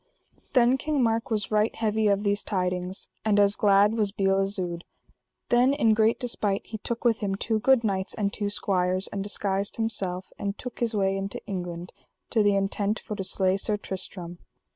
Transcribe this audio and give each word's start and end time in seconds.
Then 0.53 0.79
King 0.79 1.03
Mark 1.03 1.29
was 1.29 1.51
right 1.51 1.75
heavy 1.75 2.07
of 2.07 2.23
these 2.23 2.41
tidings, 2.41 3.07
and 3.23 3.39
as 3.39 3.55
glad 3.55 3.93
was 3.93 4.11
La 4.13 4.17
Beale 4.25 4.39
Isoud. 4.39 4.83
Then 5.49 5.73
in 5.75 5.93
great 5.93 6.19
despite 6.19 6.65
he 6.65 6.79
took 6.79 7.05
with 7.05 7.19
him 7.19 7.35
two 7.35 7.59
good 7.59 7.83
knights 7.83 8.15
and 8.15 8.33
two 8.33 8.49
squires, 8.49 9.07
and 9.09 9.21
disguised 9.21 9.75
himself, 9.75 10.33
and 10.39 10.57
took 10.57 10.79
his 10.79 10.95
way 10.95 11.15
into 11.15 11.45
England, 11.45 11.93
to 12.31 12.41
the 12.41 12.55
intent 12.55 12.97
for 12.99 13.15
to 13.15 13.23
slay 13.23 13.57
Sir 13.57 13.77
Tristram. 13.77 14.39